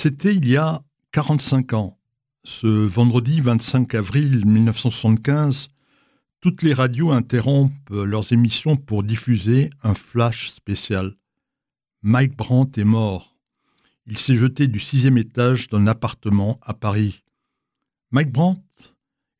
C'était 0.00 0.32
il 0.32 0.48
y 0.48 0.56
a 0.56 0.80
45 1.10 1.72
ans. 1.72 1.98
Ce 2.44 2.68
vendredi 2.68 3.40
25 3.40 3.96
avril 3.96 4.46
1975, 4.46 5.70
toutes 6.40 6.62
les 6.62 6.72
radios 6.72 7.10
interrompent 7.10 7.90
leurs 7.90 8.32
émissions 8.32 8.76
pour 8.76 9.02
diffuser 9.02 9.70
un 9.82 9.94
flash 9.94 10.52
spécial. 10.52 11.16
Mike 12.02 12.36
Brandt 12.36 12.80
est 12.80 12.84
mort. 12.84 13.36
Il 14.06 14.16
s'est 14.16 14.36
jeté 14.36 14.68
du 14.68 14.78
sixième 14.78 15.18
étage 15.18 15.66
d'un 15.66 15.88
appartement 15.88 16.60
à 16.62 16.74
Paris. 16.74 17.24
Mike 18.12 18.30
Brandt 18.30 18.62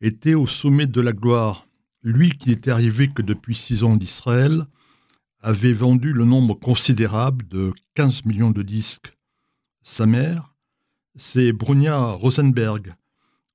était 0.00 0.34
au 0.34 0.48
sommet 0.48 0.88
de 0.88 1.00
la 1.00 1.12
gloire. 1.12 1.68
Lui 2.02 2.30
qui 2.30 2.48
n'était 2.48 2.72
arrivé 2.72 3.12
que 3.12 3.22
depuis 3.22 3.54
six 3.54 3.84
ans 3.84 3.96
d'Israël 3.96 4.64
avait 5.40 5.72
vendu 5.72 6.12
le 6.12 6.24
nombre 6.24 6.56
considérable 6.56 7.46
de 7.46 7.72
15 7.94 8.24
millions 8.24 8.50
de 8.50 8.62
disques. 8.62 9.12
Sa 9.82 10.06
mère, 10.06 10.54
c'est 11.16 11.52
Brunia 11.52 11.98
Rosenberg. 12.12 12.94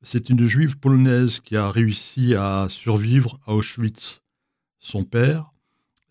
C'est 0.02 0.30
une 0.30 0.46
juive 0.46 0.78
polonaise 0.78 1.40
qui 1.40 1.56
a 1.56 1.70
réussi 1.70 2.36
à 2.36 2.68
survivre 2.70 3.40
à 3.46 3.54
Auschwitz. 3.54 4.22
Son 4.80 5.04
père, 5.04 5.54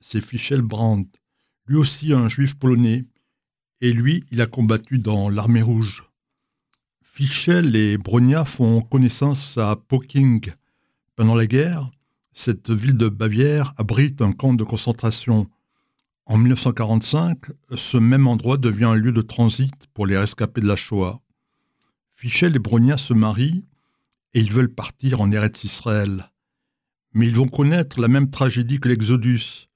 c'est 0.00 0.20
Fischel 0.20 0.62
Brandt, 0.62 1.10
lui 1.66 1.76
aussi 1.76 2.12
un 2.12 2.28
juif 2.28 2.54
polonais, 2.54 3.04
et 3.80 3.92
lui, 3.92 4.24
il 4.30 4.40
a 4.40 4.46
combattu 4.46 4.98
dans 4.98 5.28
l'armée 5.28 5.62
rouge. 5.62 6.04
Fischel 7.02 7.76
et 7.76 7.98
Bronia 7.98 8.44
font 8.44 8.80
connaissance 8.80 9.58
à 9.58 9.76
Poking. 9.76 10.52
Pendant 11.16 11.34
la 11.34 11.46
guerre, 11.46 11.90
cette 12.32 12.70
ville 12.70 12.96
de 12.96 13.08
Bavière 13.08 13.74
abrite 13.76 14.22
un 14.22 14.32
camp 14.32 14.54
de 14.54 14.64
concentration. 14.64 15.50
En 16.32 16.38
1945, 16.38 17.40
ce 17.76 17.98
même 17.98 18.26
endroit 18.26 18.56
devient 18.56 18.86
un 18.86 18.94
lieu 18.94 19.12
de 19.12 19.20
transit 19.20 19.86
pour 19.92 20.06
les 20.06 20.16
rescapés 20.16 20.62
de 20.62 20.66
la 20.66 20.76
Shoah. 20.76 21.20
Fischel 22.14 22.56
et 22.56 22.58
Bronia 22.58 22.96
se 22.96 23.12
marient 23.12 23.66
et 24.32 24.40
ils 24.40 24.50
veulent 24.50 24.72
partir 24.72 25.20
en 25.20 25.30
Eretz 25.30 25.62
Israël. 25.64 26.32
Mais 27.12 27.26
ils 27.26 27.36
vont 27.36 27.48
connaître 27.48 28.00
la 28.00 28.08
même 28.08 28.30
tragédie 28.30 28.80
que 28.80 28.88
l'Exodus. 28.88 29.68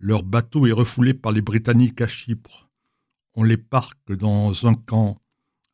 Leur 0.00 0.24
bateau 0.24 0.66
est 0.66 0.72
refoulé 0.72 1.14
par 1.14 1.30
les 1.30 1.42
Britanniques 1.42 2.00
à 2.00 2.08
Chypre. 2.08 2.68
On 3.36 3.44
les 3.44 3.56
parque 3.56 4.12
dans 4.12 4.66
un 4.66 4.74
camp 4.74 5.16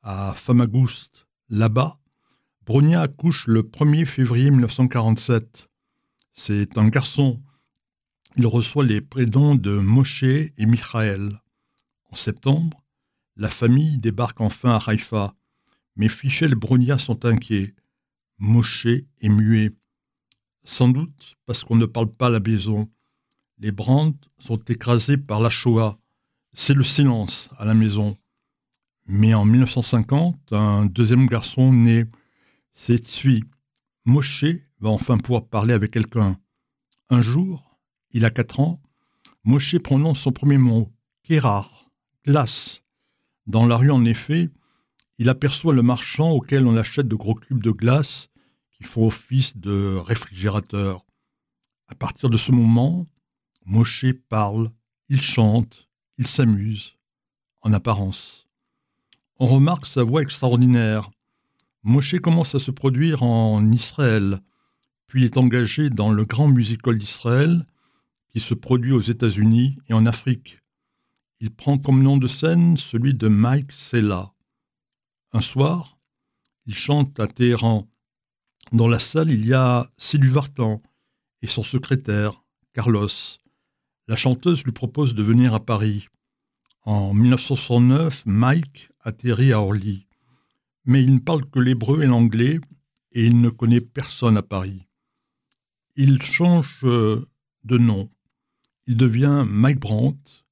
à 0.03 0.35
Famagouste. 0.35 1.27
Là-bas, 1.49 1.97
Bronia 2.67 3.01
accouche 3.01 3.47
le 3.47 3.63
1er 3.63 4.05
février 4.05 4.51
1947. 4.51 5.71
C'est 6.35 6.77
un 6.77 6.89
garçon. 6.89 7.41
Il 8.39 8.47
reçoit 8.47 8.85
les 8.85 9.01
prénoms 9.01 9.55
de 9.55 9.79
Moshe 9.79 10.23
et 10.23 10.67
Michael. 10.67 11.41
En 12.11 12.17
septembre, 12.17 12.85
la 13.35 13.49
famille 13.49 13.97
débarque 13.97 14.43
enfin 14.43 14.73
à 14.73 14.91
Haïfa, 14.91 15.35
mais 15.97 16.11
Fichel 16.11 16.53
et 16.53 16.55
Bronia 16.55 16.99
sont 16.99 17.25
inquiets. 17.25 17.75
Moshe 18.39 18.85
est 18.87 19.29
muet. 19.31 19.71
Sans 20.65 20.89
doute 20.89 21.37
parce 21.47 21.65
qu'on 21.65 21.77
ne 21.77 21.87
parle 21.87 22.13
pas 22.13 22.27
à 22.27 22.31
la 22.31 22.41
maison. 22.41 22.91
Les 23.59 23.73
Brandt 23.73 24.29
sont 24.39 24.63
écrasés 24.69 25.17
par 25.17 25.41
la 25.41 25.49
Shoah. 25.49 25.99
C'est 26.53 26.75
le 26.75 26.85
silence 26.85 27.49
à 27.57 27.65
la 27.65 27.73
maison. 27.73 28.19
Mais 29.07 29.33
en 29.33 29.47
1950, 29.47 30.53
un 30.53 30.85
deuxième 30.85 31.27
garçon 31.27 31.73
naît. 31.73 32.05
C'est 32.73 32.99
Tsui. 32.99 33.45
Moshe 34.05 34.45
va 34.81 34.91
enfin 34.91 35.17
pouvoir 35.17 35.47
parler 35.47 35.73
avec 35.73 35.91
quelqu'un. 35.93 36.39
Un 37.09 37.23
jour, 37.23 37.66
il 38.13 38.25
a 38.25 38.31
quatre 38.31 38.61
ans, 38.61 38.81
Moshe 39.45 39.79
prononce 39.79 40.21
son 40.21 40.33
premier 40.33 40.59
mot, 40.59 40.93
Kérar, 41.23 41.91
glace. 42.25 42.83
Dans 43.47 43.67
la 43.67 43.77
rue, 43.77 43.91
en 43.91 44.05
effet, 44.05 44.51
il 45.19 45.29
aperçoit 45.29 45.73
le 45.73 45.83
marchand 45.83 46.31
auquel 46.31 46.67
on 46.67 46.77
achète 46.77 47.09
de 47.09 47.15
gros 47.15 47.35
cubes 47.35 47.63
de 47.63 47.71
glace 47.71 48.29
qui 48.73 48.85
font 48.85 49.07
office 49.07 49.57
de 49.57 49.97
réfrigérateur. 49.97 51.05
À 51.89 51.95
partir 51.95 52.29
de 52.29 52.37
ce 52.37 52.53
moment, 52.53 53.07
Moshe 53.65 54.07
parle, 54.29 54.71
il 55.09 55.21
chante, 55.21 55.89
il 56.19 56.27
s'amuse, 56.27 56.97
en 57.63 57.73
apparence. 57.73 58.49
On 59.39 59.47
remarque 59.47 59.87
sa 59.87 60.03
voix 60.03 60.23
extraordinaire. 60.23 61.11
Moshe 61.83 62.19
commence 62.21 62.55
à 62.55 62.59
se 62.59 62.71
produire 62.71 63.23
en 63.23 63.71
Israël, 63.71 64.41
puis 65.07 65.25
est 65.25 65.37
engagé 65.37 65.89
dans 65.89 66.11
le 66.11 66.25
grand 66.25 66.49
musical 66.49 66.99
d'Israël 66.99 67.67
qui 68.37 68.41
se 68.41 68.53
produit 68.53 68.93
aux 68.93 69.01
États-Unis 69.01 69.79
et 69.89 69.95
en 69.95 70.05
Afrique. 70.05 70.59
Il 71.41 71.51
prend 71.51 71.79
comme 71.79 72.03
nom 72.03 72.19
de 72.19 72.29
scène 72.29 72.77
celui 72.77 73.15
de 73.15 73.29
Mike 73.29 73.73
Sella. 73.73 74.35
Un 75.33 75.41
soir, 75.41 75.99
il 76.67 76.75
chante 76.75 77.19
à 77.19 77.29
Téhéran. 77.29 77.89
Dans 78.73 78.89
la 78.89 78.99
salle, 78.99 79.31
il 79.31 79.47
y 79.47 79.55
a 79.55 79.91
Sylvie 79.97 80.29
Vartan 80.29 80.83
et 81.41 81.47
son 81.47 81.65
secrétaire, 81.65 82.45
Carlos. 82.75 83.09
La 84.07 84.17
chanteuse 84.17 84.65
lui 84.65 84.73
propose 84.73 85.15
de 85.15 85.23
venir 85.23 85.55
à 85.55 85.65
Paris. 85.65 86.09
En 86.83 87.15
1969, 87.15 88.23
Mike 88.27 88.91
atterrit 89.01 89.55
à 89.55 89.63
Orly. 89.63 90.09
Mais 90.85 91.03
il 91.03 91.15
ne 91.15 91.21
parle 91.21 91.49
que 91.49 91.59
l'hébreu 91.59 92.03
et 92.03 92.07
l'anglais 92.07 92.61
et 93.13 93.25
il 93.25 93.41
ne 93.41 93.49
connaît 93.49 93.81
personne 93.81 94.37
à 94.37 94.43
Paris. 94.43 94.87
Il 95.95 96.21
change 96.21 96.81
euh, 96.85 97.27
de 97.65 97.79
nom. 97.79 98.11
Il 98.89 98.97
devient 98.97 99.45
Mike 99.49 99.81
Brandt 99.81 100.45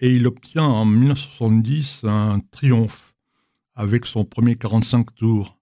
et 0.00 0.14
il 0.14 0.26
obtient 0.26 0.64
en 0.64 0.84
1970 0.84 2.04
un 2.04 2.40
triomphe 2.50 3.14
avec 3.74 4.06
son 4.06 4.24
premier 4.24 4.56
45 4.56 5.14
tours, 5.14 5.56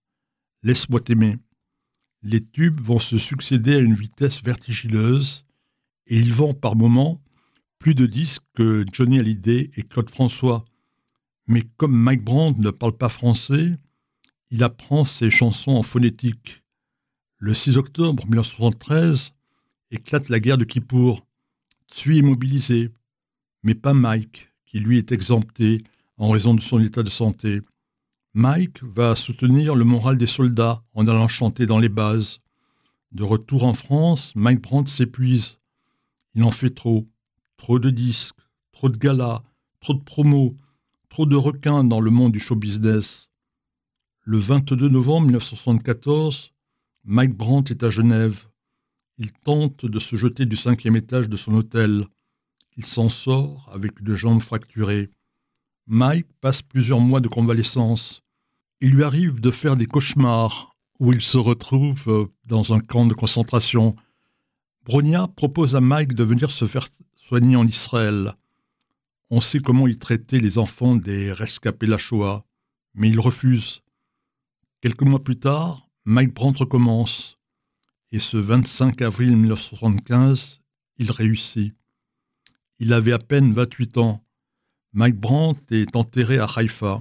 Laisse-moi 0.63 1.01
t'aimer. 1.01 1.37
Les 2.23 2.43
tubes 2.43 2.81
vont 2.81 2.99
se 2.99 3.19
succéder 3.19 3.75
à 3.75 3.81
une 3.81 3.95
vitesse 3.95 4.43
vertigineuse 4.43 5.45
et 6.07 6.17
ils 6.17 6.33
vont 6.33 6.55
par 6.55 6.75
moments 6.75 7.21
plus 7.79 7.95
de 7.95 8.07
disques 8.07 8.43
que 8.55 8.87
Johnny 8.91 9.19
Hallyday 9.19 9.71
et 9.77 9.83
Claude 9.83 10.09
François. 10.09 10.65
Mais 11.47 11.65
comme 11.77 11.95
Mike 11.95 12.25
Brandt 12.25 12.61
ne 12.63 12.71
parle 12.71 12.97
pas 12.97 13.11
français, 13.11 13.79
il 14.51 14.63
apprend 14.63 15.05
ses 15.05 15.31
chansons 15.31 15.73
en 15.73 15.83
phonétique. 15.83 16.63
Le 17.37 17.53
6 17.53 17.77
octobre 17.77 18.25
1973 18.25 19.33
éclate 19.91 20.31
la 20.31 20.41
guerre 20.41 20.57
de 20.57 20.65
Kippour. 20.65 21.27
Tsui 21.91 22.19
est 22.19 22.23
mobilisé, 22.23 22.91
mais 23.63 23.75
pas 23.75 23.95
Mike, 23.95 24.51
qui 24.67 24.79
lui 24.79 24.99
est 24.99 25.13
exempté 25.13 25.83
en 26.17 26.31
raison 26.31 26.55
de 26.55 26.61
son 26.61 26.81
état 26.81 27.03
de 27.03 27.11
santé. 27.11 27.61
Mike 28.35 28.83
va 28.83 29.15
soutenir 29.15 29.75
le 29.75 29.85
moral 29.85 30.19
des 30.19 30.27
soldats 30.27 30.83
en 30.95 31.07
allant 31.07 31.29
chanter 31.29 31.67
dans 31.67 31.79
les 31.79 31.89
bases. 31.89 32.41
De 33.13 33.23
retour 33.23 33.65
en 33.65 33.75
France, 33.75 34.33
Mike 34.35 34.61
Brandt 34.61 34.91
s'épuise. 34.91 35.59
Il 36.35 36.43
en 36.43 36.51
fait 36.51 36.71
trop. 36.71 37.07
Trop 37.57 37.79
de 37.79 37.91
disques, 37.91 38.41
trop 38.73 38.89
de 38.89 38.99
galas, 38.99 39.43
trop 39.81 39.95
de 39.95 40.03
promos, 40.03 40.57
trop 41.09 41.27
de 41.27 41.37
requins 41.37 41.85
dans 41.85 42.01
le 42.01 42.11
monde 42.11 42.33
du 42.33 42.41
show 42.41 42.57
business. 42.57 43.31
Le 44.23 44.39
22 44.39 44.89
novembre 44.89 45.27
1974, 45.27 46.53
Mike 47.05 47.37
Brandt 47.37 47.73
est 47.73 47.85
à 47.85 47.91
Genève. 47.91 48.47
Il 49.19 49.33
tente 49.33 49.87
de 49.87 49.99
se 49.99 50.17
jeter 50.17 50.47
du 50.47 50.57
cinquième 50.57 50.97
étage 50.97 51.29
de 51.29 51.37
son 51.37 51.55
hôtel. 51.55 52.07
Il 52.77 52.85
s'en 52.85 53.09
sort 53.09 53.71
avec 53.73 54.01
une 54.01 54.15
jambe 54.15 54.41
fracturée. 54.41 55.11
Mike 55.87 56.29
passe 56.41 56.63
plusieurs 56.63 57.01
mois 57.01 57.21
de 57.21 57.29
convalescence 57.29 58.25
il 58.85 58.91
lui 58.91 59.03
arrive 59.03 59.41
de 59.41 59.51
faire 59.51 59.77
des 59.77 59.87
cauchemars 59.87 60.77
où 61.01 61.11
il 61.15 61.23
se 61.23 61.39
retrouve 61.39 62.03
euh, 62.07 62.27
dans 62.45 62.75
un 62.75 62.81
camp 62.81 63.07
de 63.07 63.15
concentration. 63.15 63.97
Bronia 64.85 65.27
propose 65.27 65.75
à 65.75 65.81
Mike 65.81 66.13
de 66.13 66.23
venir 66.23 66.51
se 66.51 66.67
faire 66.67 66.89
soigner 67.17 67.57
en 67.57 67.67
Israël. 67.67 68.35
On 69.31 69.41
sait 69.41 69.61
comment 69.61 69.87
il 69.87 69.99
traitait 69.99 70.39
les 70.39 70.59
enfants 70.59 70.97
des 70.97 71.33
rescapés 71.33 71.87
la 71.87 71.97
Shoah, 71.97 72.45
mais 72.93 73.09
il 73.09 73.19
refuse. 73.19 73.81
Quelques 74.83 75.03
mois 75.03 75.25
plus 75.25 75.39
tard, 75.39 75.89
Mike 76.05 76.35
Brandt 76.35 76.59
recommence. 76.59 77.39
Et 78.15 78.21
ce 78.21 78.37
25 78.37 79.03
avril 79.03 79.37
1975, 79.37 80.61
il 80.99 81.11
réussit. 81.11 81.75
Il 82.79 82.93
avait 82.93 83.11
à 83.11 83.19
peine 83.19 83.53
28 83.53 83.99
ans. 83.99 84.25
Mike 84.93 85.19
Brandt 85.19 85.61
est 85.75 85.97
enterré 85.97 86.39
à 86.39 86.45
Haïfa. 86.45 87.01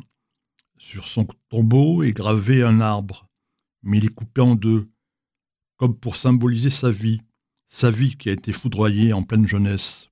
Sur 0.80 1.08
son 1.08 1.28
tombeau 1.50 2.02
est 2.02 2.14
gravé 2.14 2.64
un 2.64 2.82
arbre, 2.82 3.28
mais 3.84 4.00
il 4.00 4.06
est 4.06 4.16
coupé 4.16 4.42
en 4.42 4.56
deux, 4.56 4.86
comme 5.78 5.96
pour 5.96 6.16
symboliser 6.16 6.72
sa 6.72 6.90
vie, 6.90 7.22
sa 7.68 7.92
vie 7.92 8.18
qui 8.18 8.30
a 8.30 8.34
été 8.34 8.52
foudroyée 8.52 9.14
en 9.14 9.22
pleine 9.22 9.46
jeunesse. 9.46 10.10